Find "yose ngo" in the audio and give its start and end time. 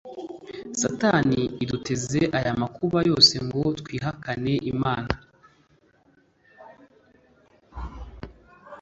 3.09-3.61